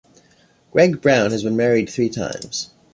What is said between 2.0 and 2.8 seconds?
times.